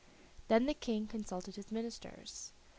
Then 0.47 0.65
the 0.65 0.73
King 0.73 1.05
consulted 1.05 1.57
his 1.57 1.71
ministers. 1.71 2.53